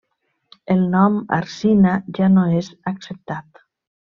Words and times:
El 0.75 0.79
nom 0.93 1.19
arsina 1.37 1.93
ja 2.21 2.31
no 2.39 2.47
és 2.63 2.73
acceptat. 2.95 3.63